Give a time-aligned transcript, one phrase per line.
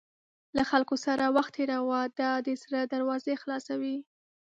[0.55, 3.97] له خلکو سره وخت تېروه، دا د زړه دروازې خلاصوي.